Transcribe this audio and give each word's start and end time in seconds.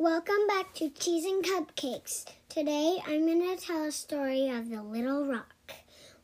Welcome 0.00 0.46
back 0.46 0.74
to 0.74 0.90
Cheese 0.90 1.24
and 1.24 1.44
Cupcakes. 1.44 2.24
Today 2.48 3.02
I'm 3.04 3.26
going 3.26 3.40
to 3.40 3.56
tell 3.60 3.82
a 3.82 3.90
story 3.90 4.48
of 4.48 4.70
the 4.70 4.80
little 4.80 5.26
rock. 5.26 5.72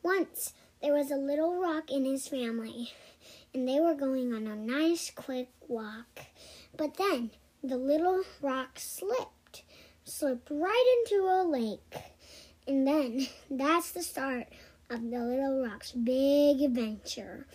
Once 0.01 0.53
there 0.81 0.93
was 0.93 1.11
a 1.11 1.17
little 1.17 1.59
rock 1.61 1.91
in 1.91 2.05
his 2.05 2.25
family, 2.25 2.93
and 3.53 3.67
they 3.67 3.81
were 3.81 3.93
going 3.93 4.33
on 4.33 4.47
a 4.47 4.55
nice 4.55 5.11
quick 5.13 5.49
walk. 5.67 6.21
But 6.77 6.95
then 6.95 7.31
the 7.61 7.75
little 7.75 8.23
rock 8.41 8.79
slipped, 8.79 9.63
slipped 10.05 10.49
right 10.49 11.03
into 11.11 11.25
a 11.25 11.43
lake. 11.43 11.95
And 12.65 12.87
then 12.87 13.27
that's 13.51 13.91
the 13.91 14.03
start 14.03 14.47
of 14.89 15.01
the 15.11 15.19
little 15.19 15.61
rock's 15.61 15.91
big 15.91 16.61
adventure. 16.61 17.45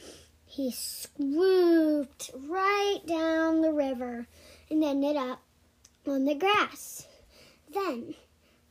He 0.44 0.70
swooped 0.70 2.30
right 2.46 3.00
down 3.06 3.62
the 3.62 3.72
river 3.72 4.26
and 4.70 4.84
ended 4.84 5.16
up 5.16 5.40
on 6.06 6.24
the 6.24 6.34
grass. 6.34 7.06
Then 7.72 8.14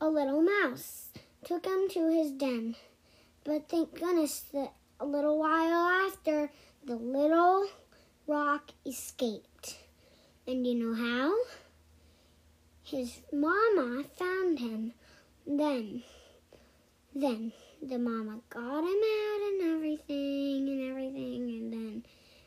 a 0.00 0.08
little 0.08 0.42
mouse 0.42 1.08
took 1.44 1.66
him 1.66 1.88
to 1.90 2.10
his 2.10 2.32
den. 2.32 2.76
But 3.44 3.68
thank 3.68 3.98
goodness 3.98 4.40
that 4.52 4.72
a 4.98 5.06
little 5.06 5.38
while 5.38 6.06
after, 6.06 6.50
the 6.84 6.96
little 6.96 7.66
rock 8.26 8.70
escaped. 8.84 9.78
And 10.46 10.66
you 10.66 10.74
know 10.74 10.94
how? 10.94 11.34
His 12.82 13.20
mama 13.32 14.04
found 14.18 14.58
him. 14.58 14.92
Then, 15.46 16.02
then 17.14 17.52
the 17.82 17.98
mama 17.98 18.40
got 18.50 18.80
him 18.80 18.86
out 18.86 19.40
and 19.48 19.74
everything 19.74 20.68
and 20.68 20.90
everything, 20.90 21.48
and 21.48 21.72
then, 21.72 22.04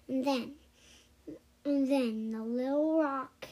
and 0.08 0.26
then, 0.26 0.52
and 1.66 1.92
then 1.92 2.32
the 2.32 2.44
little 2.44 3.02
rock 3.02 3.48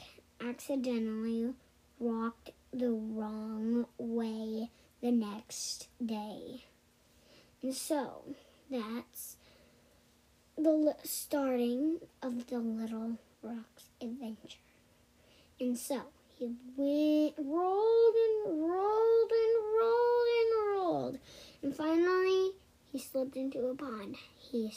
accidentally 0.52 1.54
walked 1.98 2.50
the 2.74 2.90
wrong 2.90 3.86
way 3.96 4.68
the 5.00 5.10
next 5.10 5.88
day. 6.04 6.64
And 7.62 7.74
so 7.74 8.22
that's 8.70 9.36
the 10.58 10.94
starting 11.04 12.00
of 12.22 12.48
the 12.48 12.58
Little 12.58 13.16
Rock's 13.42 13.84
adventure. 14.02 14.58
And 15.58 15.78
so 15.78 16.02
he 16.38 16.50
went, 16.76 17.34
rolled 17.38 18.14
and 18.14 18.68
rolled 18.68 19.32
and 19.32 19.56
rolled 19.80 20.28
and 20.36 20.70
rolled. 20.70 21.18
And 21.62 21.74
finally, 21.74 22.50
he 22.92 22.98
slipped 22.98 23.36
into 23.36 23.68
a 23.68 23.74
pond. 23.74 24.16
He, 24.38 24.70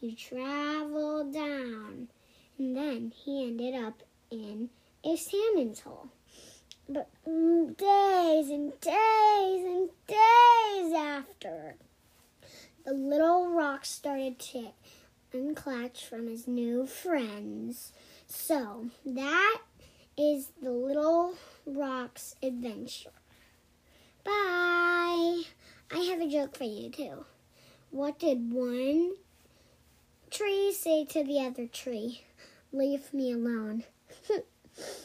he 0.00 0.16
traveled 0.16 1.32
down. 1.32 2.08
And 2.58 2.76
then 2.76 3.12
he 3.24 3.46
ended 3.46 3.76
up 3.76 4.02
in 4.32 4.70
a 5.04 5.16
salmon's 5.16 5.80
hole. 5.80 6.08
But 6.88 7.08
days 7.24 8.50
and 8.50 8.78
days 8.80 9.64
and 9.64 9.88
days 10.06 10.92
after, 10.92 11.76
the 12.84 12.92
little 12.92 13.48
rock 13.50 13.84
started 13.84 14.38
to 14.38 14.68
unclatch 15.32 16.04
from 16.04 16.28
his 16.28 16.46
new 16.46 16.86
friends. 16.86 17.92
So 18.26 18.86
that 19.04 19.58
is 20.16 20.50
the 20.62 20.70
little 20.70 21.34
rock's 21.66 22.34
adventure. 22.42 23.10
Bye. 24.24 25.42
I 25.90 25.98
have 26.10 26.20
a 26.20 26.28
joke 26.28 26.56
for 26.56 26.64
you 26.64 26.90
too. 26.90 27.24
What 27.90 28.18
did 28.18 28.52
one 28.52 29.14
tree 30.30 30.72
say 30.72 31.04
to 31.06 31.24
the 31.24 31.40
other 31.40 31.66
tree? 31.66 32.24
Leave 32.72 33.12
me 33.14 33.32
alone. 33.32 33.84
Yeah. 34.76 35.03